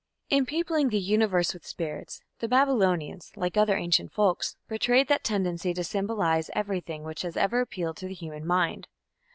[0.31, 5.75] In peopling the Universe with spirits, the Babylonians, like other ancient folks, betrayed that tendency
[5.75, 8.87] to symbolize everything which has ever appealed to the human mind.